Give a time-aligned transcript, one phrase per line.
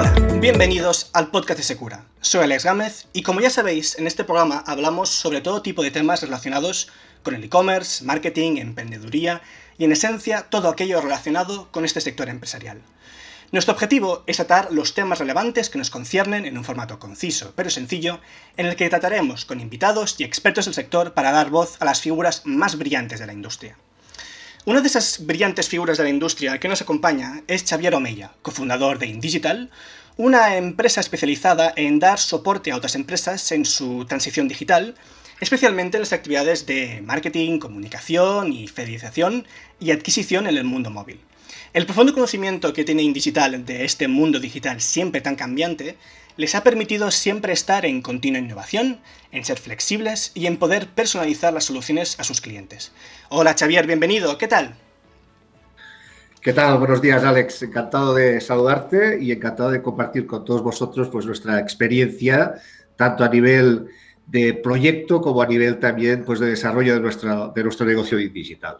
[0.00, 2.06] Hola, bienvenidos al podcast de Secura.
[2.22, 5.90] Soy Alex Gámez y como ya sabéis, en este programa hablamos sobre todo tipo de
[5.90, 6.88] temas relacionados
[7.22, 9.42] con el e-commerce, marketing, emprendeduría
[9.76, 12.80] y en esencia todo aquello relacionado con este sector empresarial.
[13.52, 17.68] Nuestro objetivo es tratar los temas relevantes que nos conciernen en un formato conciso pero
[17.68, 18.20] sencillo,
[18.56, 22.00] en el que trataremos con invitados y expertos del sector para dar voz a las
[22.00, 23.76] figuras más brillantes de la industria.
[24.66, 28.98] Una de esas brillantes figuras de la industria que nos acompaña es Xavier Omeya, cofundador
[28.98, 29.70] de InDigital,
[30.18, 34.96] una empresa especializada en dar soporte a otras empresas en su transición digital,
[35.40, 39.46] especialmente en las actividades de marketing, comunicación y fidelización
[39.80, 41.20] y adquisición en el mundo móvil.
[41.72, 45.96] El profundo conocimiento que tiene InDigital de este mundo digital siempre tan cambiante
[46.40, 51.52] les ha permitido siempre estar en continua innovación, en ser flexibles y en poder personalizar
[51.52, 52.92] las soluciones a sus clientes.
[53.28, 54.74] Hola Xavier, bienvenido, ¿qué tal?
[56.40, 56.78] ¿Qué tal?
[56.78, 57.64] Buenos días, Alex.
[57.64, 62.54] Encantado de saludarte y encantado de compartir con todos vosotros pues, nuestra experiencia,
[62.96, 63.88] tanto a nivel
[64.26, 68.78] de proyecto como a nivel también pues, de desarrollo de, nuestra, de nuestro negocio digital.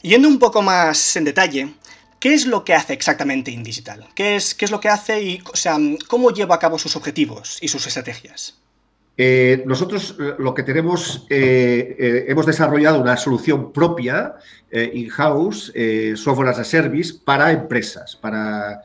[0.00, 1.74] Yendo un poco más en detalle,
[2.24, 4.08] ¿Qué es lo que hace exactamente InDigital?
[4.14, 5.76] ¿Qué es, ¿Qué es lo que hace y o sea,
[6.08, 8.58] cómo lleva a cabo sus objetivos y sus estrategias?
[9.18, 14.36] Eh, nosotros eh, lo que tenemos, eh, hemos desarrollado una solución propia,
[14.72, 15.70] in-house,
[16.16, 18.80] software as a service, para empresas, para,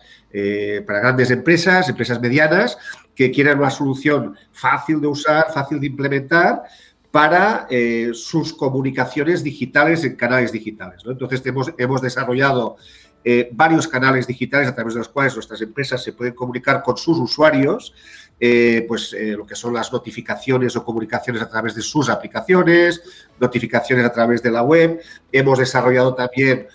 [0.85, 2.77] para grandes empresas, empresas medianas,
[3.15, 6.63] que quieran una solución fácil de usar, fácil de implementar
[7.09, 7.69] para
[8.13, 11.03] sus comunicaciones digitales en canales digitales.
[11.05, 12.75] Entonces hemos, hemos desarrollado
[13.23, 16.95] eh, varios canales digitales a través de los cuales nuestras empresas se pueden comunicar con
[16.95, 17.93] sus usuarios,
[18.39, 23.01] eh, pues eh, lo que son las notificaciones o comunicaciones a través de sus aplicaciones,
[23.37, 25.01] notificaciones a través de la web.
[25.31, 26.67] Hemos desarrollado también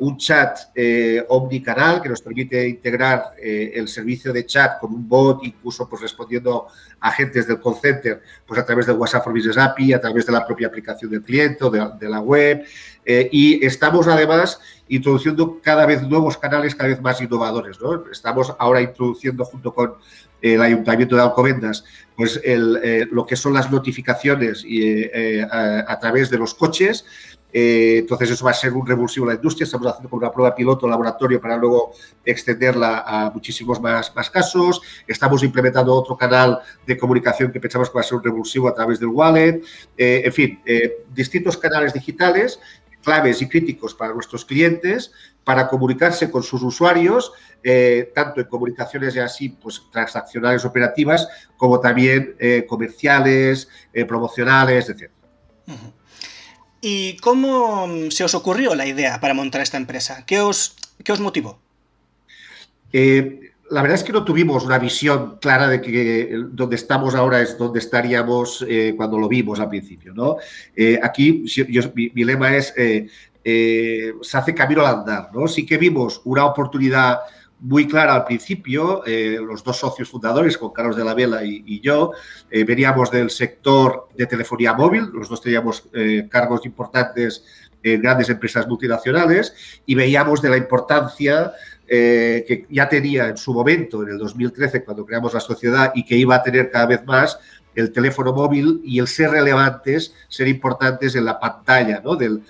[0.00, 0.58] un chat
[1.28, 6.66] omnicanal que nos permite integrar el servicio de chat con un bot, incluso pues respondiendo
[6.98, 10.24] a agentes del call center, pues a través de WhatsApp for Business API, a través
[10.24, 12.64] de la propia aplicación del cliente o de la web.
[13.04, 14.58] y estamos además
[14.88, 17.80] introduciendo cada vez nuevos canales cada vez más innovadores.
[17.80, 18.04] ¿no?
[18.10, 19.94] Estamos ahora introduciendo junto con
[20.42, 21.84] el Ayuntamiento de Alcobendas
[22.16, 27.06] pues eh, lo que son las notificaciones y, eh, a, través de los coches.
[27.56, 29.64] Eh, entonces eso va a ser un revulsivo en la industria.
[29.64, 31.92] Estamos haciendo con una prueba piloto laboratorio para luego
[32.24, 34.82] extenderla a muchísimos más, casos.
[35.06, 38.74] Estamos implementando otro canal de comunicación que pensamos que va a ser un revulsivo a
[38.74, 39.62] través del wallet.
[39.96, 40.60] en fin,
[41.14, 42.58] distintos canales digitales
[43.04, 45.12] claves y críticos para nuestros clientes
[45.44, 47.32] para comunicarse con sus usuarios,
[47.62, 54.88] eh, tanto en comunicaciones ya así, pues transaccionales operativas, como también eh, comerciales, eh, promocionales,
[54.88, 55.10] etc.
[56.86, 60.26] ¿Y cómo se os ocurrió la idea para montar esta empresa?
[60.26, 61.58] ¿Qué os, qué os motivó?
[62.92, 67.58] la verdad es que no tuvimos una visión clara de que donde estamos ahora es
[67.58, 70.12] donde estaríamos eh, cuando lo vimos al principio.
[70.12, 70.36] ¿no?
[70.76, 71.44] Eh, aquí
[71.94, 73.08] mi, lema es, eh,
[74.20, 75.30] se hace camino al andar.
[75.32, 75.48] ¿no?
[75.48, 77.20] Sí que vimos una oportunidad
[77.60, 82.12] muy clara al principio, los dos socios fundadores, Juan Carlos de la Vela y, yo,
[82.50, 85.88] veníamos del sector de telefonía móvil, los dos teníamos
[86.28, 87.44] cargos importantes
[87.82, 89.54] en grandes empresas multinacionales
[89.86, 91.52] y veíamos de la importancia
[91.86, 96.02] eh, que ya tenía en su momento, en el 2013, cuando creamos la sociedad, y
[96.02, 97.38] que iba a tener cada vez más
[97.74, 102.42] el teléfono móvil y el ser relevantes, ser importantes en la pantalla del,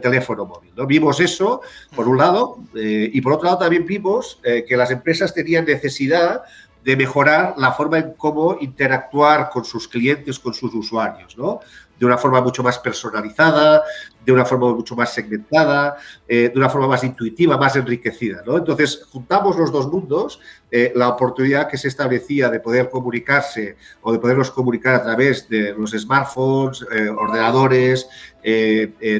[0.00, 0.70] teléfono móvil.
[0.76, 0.86] ¿no?
[0.86, 1.62] Vimos eso,
[1.96, 5.64] por un lado, eh, y por otro lado también vimos eh, que las empresas tenían
[5.64, 6.42] necesidad
[6.84, 11.60] de mejorar la forma en cómo interactuar con sus clientes, con sus usuarios, ¿no?
[11.98, 13.82] De una forma mucho más personalizada,
[14.28, 15.96] de una forma mucho más segmentada,
[16.28, 18.42] eh, de una forma más intuitiva, más enriquecida.
[18.46, 18.58] ¿no?
[18.58, 20.38] Entonces, juntamos los dos mundos,
[20.70, 25.48] eh, la oportunidad que se establecía de poder comunicarse o de podernos comunicar a través
[25.48, 28.06] de los smartphones, eh, ordenadores,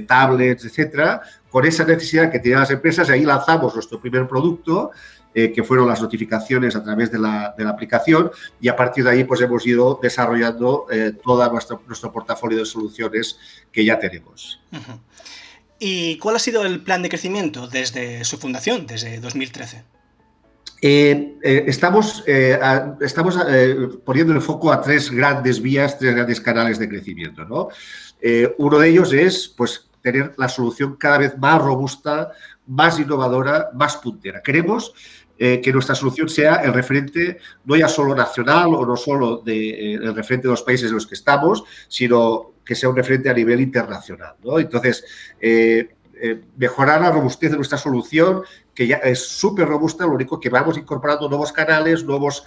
[0.07, 4.91] tablets, etcétera, con esa necesidad que tenían las empresas, y ahí lanzamos nuestro primer producto,
[5.55, 8.31] que fueron las notificaciones a través de la, de la, aplicación
[8.61, 12.65] y a partir de ahí pues hemos ido desarrollando eh, todo nuestro, nuestro portafolio de
[12.65, 13.39] soluciones
[13.71, 14.61] que ya tenemos.
[15.79, 19.85] ¿Y cuál ha sido el plan de crecimiento desde su fundación, desde 2013?
[20.81, 22.25] Eh, eh, estamos
[23.01, 23.37] estamos
[24.05, 27.45] poniendo el foco a tres grandes vías, tres grandes canales de crecimiento.
[27.45, 27.69] ¿no?
[28.59, 32.33] uno de ellos es pues, tener la solución cada vez más robusta,
[32.67, 34.43] más innovadora, más puntera.
[34.43, 34.93] Queremos
[35.41, 39.71] eh, que nuestra solución sea el referente no ya solo nacional o no solo de,
[39.71, 43.31] eh, el referente de los países en los que estamos, sino que sea un referente
[43.31, 44.35] a nivel internacional.
[44.57, 45.05] Entonces,
[45.41, 45.91] eh,
[46.57, 48.43] mejorar la robustez de nuestra solución,
[48.75, 52.43] que ya es súper robusta, lo único que vamos incorporando nuevos canales, nuevos,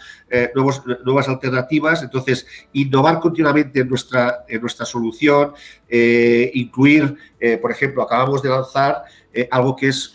[1.05, 5.53] nuevas alternativas, entonces innovar continuamente en nuestra, en nuestra solución,
[5.93, 9.03] eh, incluir, eh, por ejemplo, acabamos de lanzar
[9.49, 10.13] algo que es,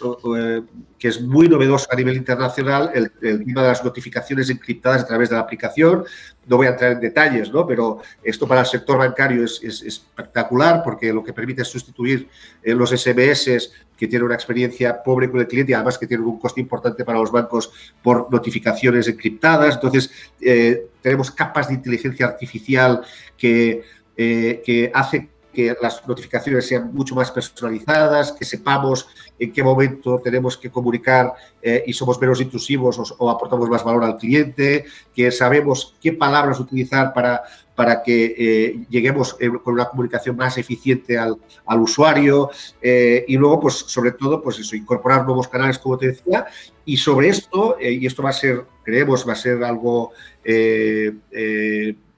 [0.98, 3.10] que es muy novedoso a nivel internacional, el,
[3.46, 6.04] tema de las notificaciones encriptadas a través de la aplicación.
[6.46, 7.66] No voy a entrar en detalles, ¿no?
[7.66, 12.28] pero esto para el sector bancario es, es espectacular porque lo que permite es sustituir
[12.62, 16.38] los SMS que tienen una experiencia pobre con el cliente y además que tienen un
[16.38, 17.70] coste importante para los bancos
[18.02, 19.74] por notificaciones encriptadas.
[19.74, 23.02] Entonces, eh, tenemos capas de inteligencia artificial
[23.36, 23.82] que,
[24.16, 24.90] eh, que
[25.56, 29.08] que las notificaciones sean mucho más personalizadas, que sepamos
[29.38, 31.32] en qué momento tenemos que comunicar
[31.62, 36.60] eh, y somos menos intrusivos o, aportamos más valor al cliente, que sabemos qué palabras
[36.60, 37.42] utilizar para,
[37.74, 42.50] para que eh, lleguemos eh, con una comunicación más eficiente al, al usuario
[42.82, 46.44] y luego, pues sobre todo, pues eso, incorporar nuevos canales, como te decía,
[46.84, 50.12] y sobre esto, y esto va a ser, creemos, va a ser algo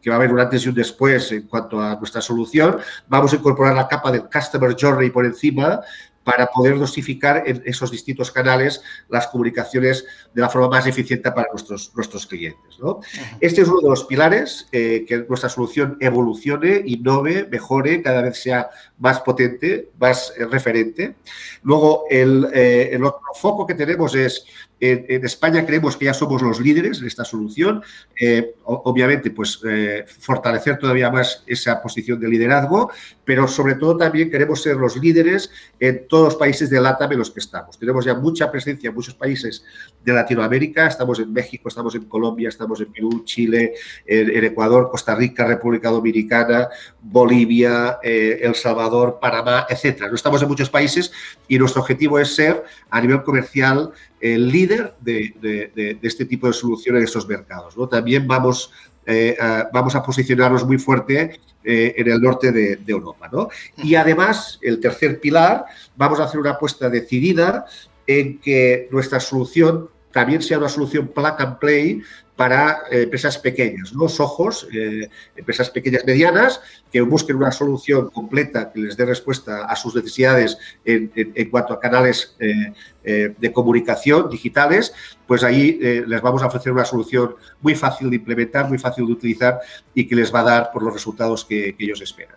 [0.08, 2.78] que va a haber un antes y un después en cuanto a nuestra solución.
[3.08, 5.82] Vamos a incorporar la capa del Customer Journey por encima
[6.24, 11.48] para poder dosificar en esos distintos canales las comunicaciones de la forma más eficiente para
[11.50, 12.78] nuestros, nuestros clientes.
[12.80, 13.00] ¿no?
[13.40, 18.42] Este es uno de los pilares, eh, que nuestra solución evolucione, innove, mejore, cada vez
[18.42, 18.68] sea
[18.98, 21.16] más potente, más eh, referente.
[21.62, 24.44] Luego, el, eh, el otro foco que tenemos es
[24.80, 27.82] en, España creemos que ya somos los líderes en esta solución.
[28.18, 32.90] Eh, obviamente, pues eh, fortalecer todavía más esa posición de liderazgo,
[33.24, 37.18] pero sobre todo también queremos ser los líderes en todos los países de LATAM en
[37.18, 37.78] los que estamos.
[37.78, 39.64] Tenemos ya mucha presencia en muchos países
[40.04, 40.86] de Latinoamérica.
[40.86, 43.74] Estamos en México, estamos en Colombia, estamos en Perú, Chile,
[44.06, 46.68] en, Ecuador, Costa Rica, República Dominicana,
[47.02, 50.08] Bolivia, eh, El Salvador, Panamá, etcétera.
[50.08, 51.12] No estamos en muchos países
[51.48, 57.00] y nuestro objetivo es ser a nivel comercial el líder de, este tipo de soluciones
[57.00, 57.76] en estos mercados.
[57.76, 57.88] ¿no?
[57.88, 58.72] También vamos,
[59.06, 59.70] eh, a,
[60.04, 63.30] posicionarnos muy fuerte eh, en el norte de, Europa.
[63.76, 65.64] Y además, el tercer pilar,
[65.96, 67.66] vamos a hacer una apuesta decidida
[68.06, 72.02] en que nuestra solución también sea una solución plug and play
[72.38, 76.60] para eh, empresas pequeñas, los ojos, eh, empresas pequeñas medianas
[76.92, 81.10] que busquen una solución completa que les dé respuesta a sus necesidades en,
[81.50, 84.94] cuanto a canales eh, de comunicación digitales,
[85.26, 89.12] pues ahí les vamos a ofrecer una solución muy fácil de implementar, muy fácil de
[89.12, 89.58] utilizar
[89.92, 92.36] y que les va a dar por los resultados que, que ellos esperan.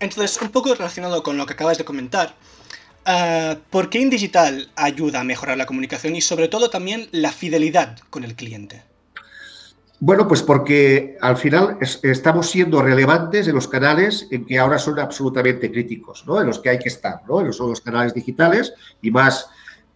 [0.00, 2.34] Entonces, un poco relacionado con lo que acabas de comentar,
[3.04, 7.98] Ah, ¿Por qué InDigital ayuda a mejorar la comunicación y sobre todo también la fidelidad
[8.10, 8.82] con el cliente?
[9.98, 14.98] Bueno, pues porque al final estamos siendo relevantes en los canales en que ahora son
[14.98, 16.40] absolutamente críticos, ¿no?
[16.40, 17.40] En los que hay que estar, ¿no?
[17.40, 19.48] En los, los canales digitales y más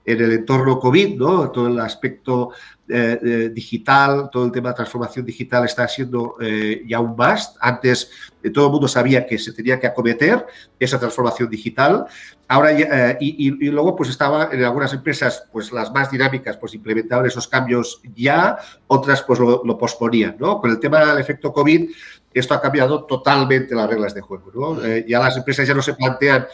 [0.07, 1.51] en el entorno COVID, ¿no?
[1.51, 2.51] Todo el aspecto
[2.89, 7.57] eh, eh, digital, todo el tema de transformación digital está siendo eh, ya un must.
[7.61, 8.09] Antes
[8.55, 10.47] todo el mundo sabía que se tenía que acometer
[10.79, 12.07] esa transformación digital.
[12.47, 12.71] Ahora
[13.19, 18.01] y, luego pues estaba en algunas empresas, pues las más dinámicas, pues implementaban esos cambios
[18.15, 18.57] ya,
[18.87, 20.61] otras pues lo, posponían, ¿no?
[20.61, 21.91] Con el tema del efecto COVID,
[22.33, 26.47] esto ha cambiado totalmente las reglas de juego, ya las empresas ya no se plantean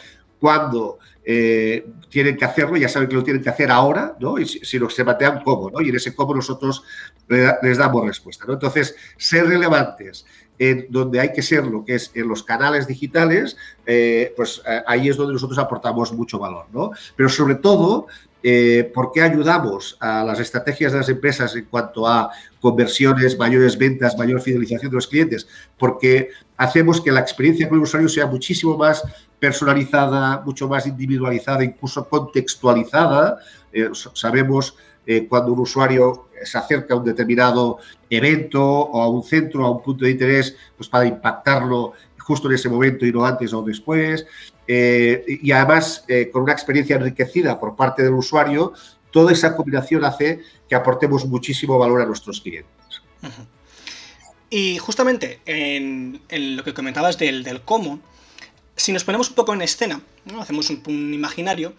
[0.43, 4.37] cuándo eh, tienen que hacerlo, ya saben que lo tienen que hacer ahora, ¿no?
[4.37, 5.79] Y si, lo se plantean cómo, ¿no?
[5.79, 6.83] Y en ese cómo nosotros
[7.29, 8.55] les damos respuesta, ¿no?
[8.55, 10.25] Entonces, ser relevantes
[10.59, 15.09] en donde hay que serlo, que es en los canales digitales, eh, pues eh, ahí
[15.09, 16.91] es donde nosotros aportamos mucho valor, ¿no?
[17.15, 18.07] Pero sobre todo,
[18.93, 22.29] ¿por qué ayudamos a las estrategias de las empresas en cuanto a
[22.59, 25.47] conversiones, mayores ventas, mayor fidelización de los clientes?
[25.77, 29.03] Porque hacemos que la experiencia con el usuario sea muchísimo más
[29.43, 33.39] personalizada, mucho más individualizada, incluso contextualizada.
[33.73, 39.23] Eh, sabemos eh, cuando un usuario se acerca a un determinado evento o a un
[39.23, 43.25] centro, a un punto de interés, pues para impactarlo justo en ese momento y no
[43.25, 44.25] antes o después.
[44.67, 48.73] Eh, y además, con una experiencia enriquecida por parte del usuario,
[49.11, 53.01] toda esa combinación hace que aportemos muchísimo valor a nuestros clientes.
[54.49, 57.99] Y justamente en, lo que comentabas del, del cómo,
[58.75, 60.41] si nos ponemos un poco en escena, ¿no?
[60.41, 61.73] hacemos un, imaginario,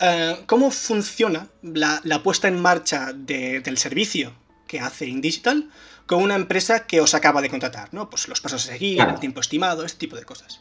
[0.00, 4.32] eh, ¿cómo funciona la, puesta en marcha del servicio
[4.66, 5.70] que hace InDigital
[6.06, 7.88] con una empresa que os acaba de contratar?
[7.92, 8.10] ¿no?
[8.10, 10.60] Pues los pasos a seguir, el tiempo estimado, este tipo de cosas.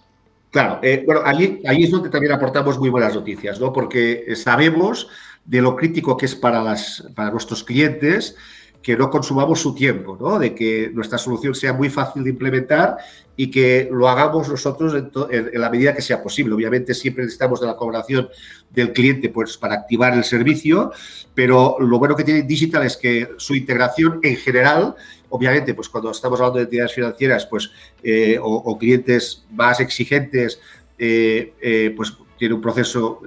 [0.51, 3.73] Claro, eh, bueno, allí, es donde también aportamos muy buenas noticias, ¿no?
[3.73, 5.07] Porque sabemos
[5.45, 8.35] de lo crítico que es para, las, para nuestros clientes
[8.83, 10.37] que no consumamos su tiempo, ¿no?
[10.37, 12.97] de que nuestra solución sea muy fácil de implementar
[13.37, 16.53] y que lo hagamos nosotros en, la medida que sea posible.
[16.53, 18.27] Obviamente siempre necesitamos de la colaboración
[18.69, 20.91] del cliente pues, para activar el servicio,
[21.33, 24.95] pero lo bueno que tiene Digital es que su integración en general,
[25.29, 27.71] obviamente, pues cuando estamos hablando de entidades financieras pues,
[28.03, 30.59] eh, o, clientes más exigentes,
[30.99, 32.13] eh, eh, pues
[32.43, 33.21] tiene un proceso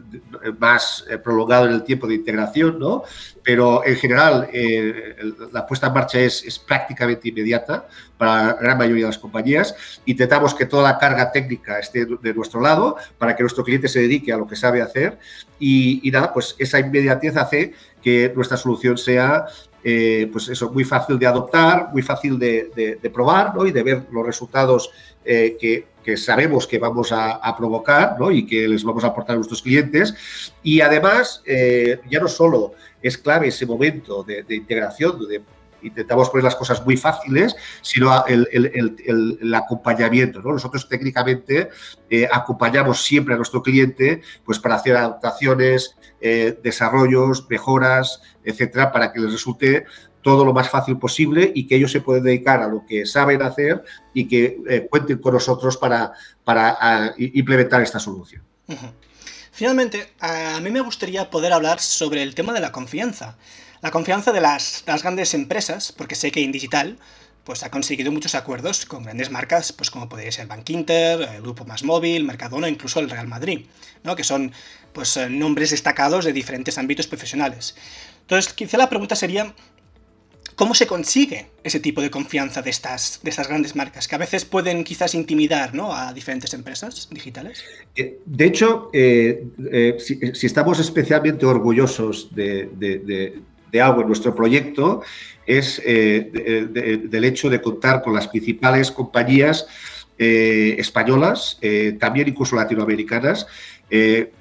[0.59, 3.03] más eh, prolongado en el tiempo de integración, ¿no?
[3.43, 5.17] Pero en general eh,
[5.55, 9.75] la puesta en marcha es, prácticamente inmediata para la gran mayoría de las compañías.
[10.05, 14.01] Intentamos que toda la carga técnica esté de nuestro lado para que nuestro cliente se
[14.01, 15.19] dedique a lo que sabe hacer
[15.59, 19.47] y, nada, pues esa inmediatez hace que nuestra solución sea
[19.89, 23.67] eh, pues eso, muy fácil de adoptar, muy fácil de, probar ¿no?
[23.67, 24.91] y de ver los resultados
[25.25, 29.61] que, que sabemos que vamos a, provocar y que les vamos a aportar a nuestros
[29.61, 30.15] clientes.
[30.63, 35.43] Y además, eh, ya no solo es clave ese momento de, integración, donde
[35.87, 40.41] intentamos poner las cosas muy fáciles, sino el, acompañamiento.
[40.41, 41.69] Nosotros técnicamente
[42.11, 49.13] eh, acompañamos siempre a nuestro cliente pues, para hacer adaptaciones, eh, desarrollos, mejoras, etcétera, para
[49.13, 49.85] que les resulte
[50.23, 53.43] todo lo más fácil posible y que ellos se pueden dedicar a lo que saben
[53.43, 56.13] hacer y que eh, cuenten con nosotros para,
[56.43, 58.43] para implementar esta solución.
[59.53, 63.39] Finalmente, a mí me gustaría poder hablar sobre el tema de la confianza.
[63.87, 66.99] La confianza de las, grandes empresas, porque sé que en digital
[67.45, 71.43] pues ha conseguido muchos acuerdos con grandes marcas, pues como podría ser Bank Inter, el
[71.43, 73.67] Grupo Más Móvil, Mercadona, incluso el Real Madrid,
[74.03, 74.17] ¿no?
[74.17, 74.51] que son
[74.93, 77.77] pues eh, nombres destacados de diferentes ámbitos profesionales.
[78.23, 79.55] Entonces, quizá la pregunta sería,
[80.57, 84.19] ¿Cómo se consigue ese tipo de confianza de estas, de estas grandes marcas que a
[84.19, 85.95] veces pueden quizás intimidar ¿no?
[85.95, 87.63] a diferentes empresas digitales?
[87.95, 93.39] Eh, de hecho, eh, eh, si, estamos especialmente orgullosos de,
[93.81, 95.03] algo en nuestro proyecto,
[95.47, 99.67] es del hecho de contar con las principales compañías
[100.19, 101.59] españolas,
[102.01, 103.47] también incluso latinoamericanas.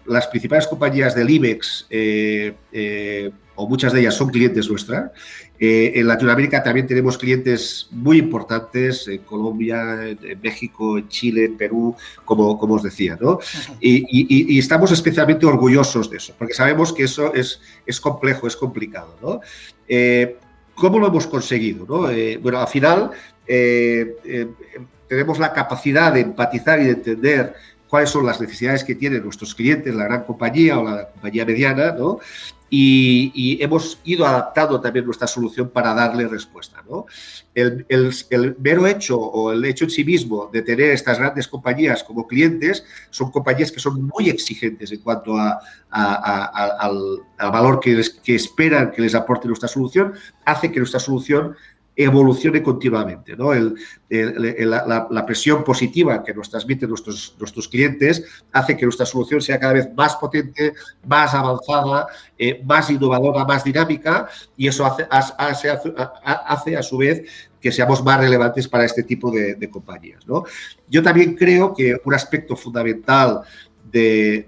[0.06, 1.88] las principales compañías del IBEX
[3.56, 5.12] o muchas de ellas son clientes nuestras.
[5.60, 11.58] Eh, en Latinoamérica también tenemos clientes muy importantes, en Colombia, en México, en Chile, en
[11.58, 11.96] Perú,
[12.26, 13.40] como, como os decía, ¿no?
[13.80, 19.16] Y, estamos especialmente orgullosos de eso, porque sabemos que eso es, es complejo, es complicado,
[19.22, 19.40] ¿no?
[19.88, 20.38] Eh,
[20.74, 21.86] ¿Cómo lo hemos conseguido?
[21.88, 22.10] ¿no?
[22.10, 23.12] Eh, bueno, al final
[25.08, 27.54] tenemos la capacidad de empatizar y de entender
[27.88, 31.94] cuáles son las necesidades que tienen nuestros clientes, la gran compañía o la compañía mediana,
[31.94, 32.20] ¿no?
[32.70, 36.84] Y, hemos ido adaptando también nuestra solución para darle respuesta.
[36.90, 37.06] ¿no?
[37.54, 42.04] El, el, mero hecho o el hecho en sí mismo de tener estas grandes compañías
[42.04, 45.60] como clientes son compañías que son muy exigentes en cuanto al,
[47.38, 51.56] valor que esperan que les aporte nuestra solución, hace que nuestra solución
[51.96, 53.36] evolucione continuamente.
[53.38, 59.90] la, presión positiva que nos transmiten nuestros, clientes hace que nuestra solución sea cada vez
[59.96, 60.74] más potente,
[61.08, 65.70] más avanzada, eh, más innovadora, más dinámica y eso hace, hace,
[66.24, 70.24] hace, a su vez que seamos más relevantes para este tipo de, compañías.
[70.88, 73.42] Yo también creo que un aspecto fundamental
[73.92, 74.48] de,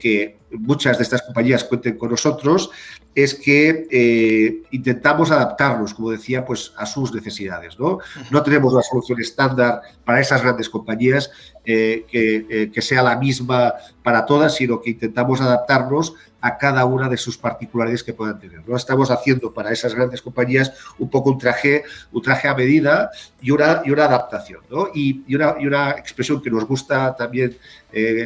[0.00, 2.70] que muchas de estas compañías cuenten con nosotros
[3.16, 7.78] es que eh, intentamos adaptarnos, como decía, pues a sus necesidades.
[7.78, 7.98] No,
[8.30, 11.30] no tenemos la solución estándar para esas grandes compañías
[11.64, 13.72] eh, que, eh, que, sea la misma
[14.02, 18.60] para todas, sino que intentamos adaptarnos a cada una de sus particularidades que puedan tener.
[18.68, 18.76] ¿no?
[18.76, 23.10] Estamos haciendo para esas grandes compañías un poco un traje, un traje a medida
[23.40, 24.60] y una, y una adaptación.
[24.70, 24.88] ¿no?
[24.94, 27.56] Y, y, una, y, una, expresión que nos gusta también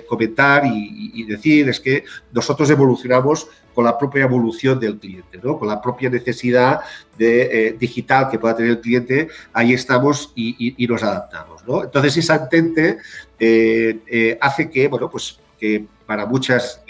[0.09, 5.59] comentar y, y decir es que nosotros evolucionamos con la propia evolución del cliente, ¿no?
[5.59, 6.81] con la propia necesidad
[7.17, 11.65] de, eh, digital que pueda tener el cliente, ahí estamos y, nos adaptamos.
[11.67, 11.85] ¿no?
[11.85, 12.99] Entonces, esa entente
[13.39, 16.83] eh, eh, hace que, bueno, pues que para muchas,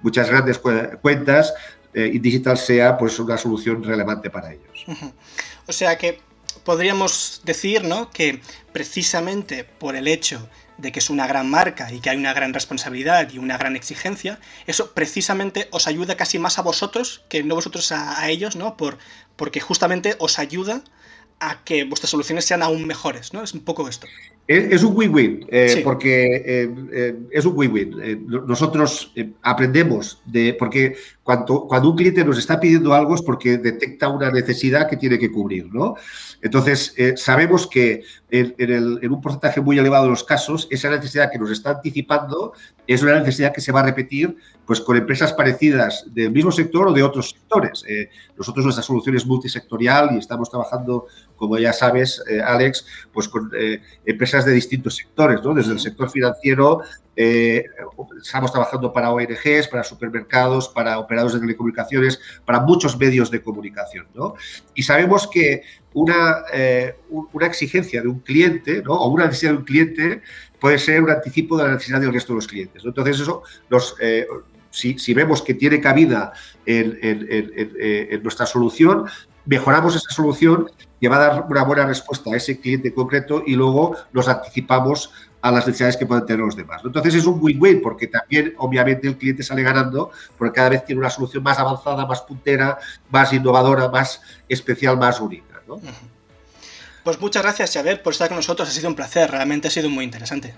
[0.00, 1.52] muchas grandes cuentas,
[1.92, 4.86] digital sea pues una solución relevante para ellos.
[5.66, 6.20] O sea que
[6.64, 8.10] podríamos decir ¿no?
[8.10, 8.40] que
[8.72, 10.48] precisamente por el hecho
[10.80, 13.76] de que es una gran marca y que hay una gran responsabilidad y una gran
[13.76, 18.76] exigencia, eso precisamente os ayuda casi más a vosotros que no vosotros a, ellos, ¿no?
[18.76, 18.98] Por,
[19.36, 20.82] porque justamente os ayuda
[21.40, 23.42] a que vuestras soluciones sean aún mejores, ¿no?
[23.42, 24.06] Es un poco esto.
[24.46, 28.26] Es, un win-win, eh, porque eh, eh, es un win-win.
[28.48, 34.08] nosotros aprendemos de, porque cuando, cuando un cliente nos está pidiendo algo es porque detecta
[34.08, 35.94] una necesidad que tiene que cubrir, ¿no?
[36.42, 41.38] Entonces, sabemos que en, en, un porcentaje muy elevado de los casos, esa necesidad que
[41.38, 42.52] nos está anticipando
[42.88, 44.36] es una necesidad que se va a repetir
[44.66, 47.84] pues, con empresas parecidas del mismo sector o de otros sectores.
[48.36, 53.50] nosotros nuestra solución es multisectorial y estamos trabajando, como ya sabes, Alex, pues con
[54.04, 55.54] empresas de distintos sectores, ¿no?
[55.54, 56.82] Desde el sector financiero,
[57.22, 57.66] eh,
[58.22, 64.06] estamos trabajando para ONGs, para supermercados, para operadores de telecomunicaciones, para muchos medios de comunicación,
[64.14, 64.34] ¿no?
[64.74, 65.62] Y sabemos que
[65.92, 68.94] una, eh, una exigencia de un cliente, ¿no?
[68.94, 70.22] O una necesidad de un cliente
[70.58, 72.82] puede ser un anticipo de la necesidad del resto de los clientes.
[72.86, 74.26] Entonces, eso nos, eh,
[74.70, 76.32] si, vemos que tiene cabida
[76.66, 79.06] en, en, en, nuestra solución,
[79.46, 83.54] mejoramos esa solución que va a dar una buena respuesta a ese cliente concreto y
[83.54, 85.12] luego nos anticipamos
[85.42, 86.82] a las necesidades que pueden tener los demás.
[86.84, 91.00] Entonces es un win-win porque también obviamente el cliente sale ganando porque cada vez tiene
[91.00, 92.78] una solución más avanzada, más puntera,
[93.10, 95.62] más innovadora, más especial, más única.
[97.02, 98.68] Pues muchas gracias, Xavier, por estar con nosotros.
[98.68, 100.54] Ha sido un placer, realmente ha sido muy interesante.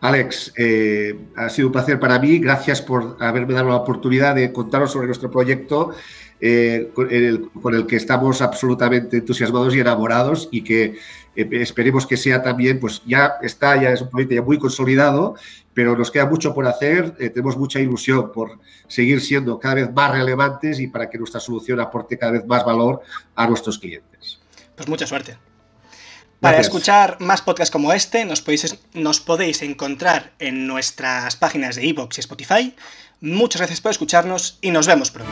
[0.00, 2.38] Alex, eh, ha sido un placer para mí.
[2.38, 5.92] Gracias por haberme dado la oportunidad de contaros sobre nuestro proyecto
[6.42, 10.96] eh, con, el, que estamos absolutamente entusiasmados y enamorados y que
[11.36, 15.34] eh, esperemos que sea también, pues ya está, ya es un proyecto ya muy consolidado,
[15.74, 19.92] pero nos queda mucho por hacer, eh, tenemos mucha ilusión por seguir siendo cada vez
[19.92, 23.02] más relevantes y para que nuestra solución aporte cada vez más valor
[23.34, 24.40] a nuestros clientes.
[24.74, 25.36] Pues mucha suerte.
[26.40, 31.84] Para escuchar más podcasts como este, nos podéis, nos podéis encontrar en nuestras páginas de
[31.86, 32.74] iVoox y Spotify.
[33.20, 35.30] Muchas gracias por escucharnos y nos vemos pronto.